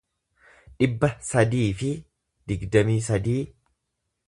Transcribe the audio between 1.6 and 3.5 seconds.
fi digdamii sadii